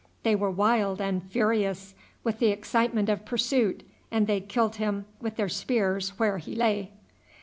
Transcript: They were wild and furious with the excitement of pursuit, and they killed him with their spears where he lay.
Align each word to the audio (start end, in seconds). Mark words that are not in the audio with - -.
They 0.23 0.35
were 0.35 0.49
wild 0.49 0.99
and 0.99 1.21
furious 1.21 1.93
with 2.23 2.39
the 2.39 2.47
excitement 2.47 3.07
of 3.07 3.23
pursuit, 3.23 3.87
and 4.09 4.25
they 4.25 4.41
killed 4.41 4.77
him 4.77 5.05
with 5.19 5.35
their 5.35 5.47
spears 5.47 6.17
where 6.17 6.39
he 6.39 6.55
lay. 6.55 6.89